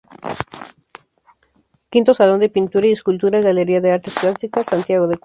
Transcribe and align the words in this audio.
V 2.05 2.15
Salón 2.15 2.39
de 2.39 2.49
Pintura 2.49 2.87
y 2.87 2.91
Escultura, 2.91 3.39
Galería 3.49 3.81
de 3.81 3.91
Artes 3.91 4.15
Plásticas, 4.19 4.65
Santiago 4.65 5.05
de 5.07 5.15
Cuba. 5.15 5.19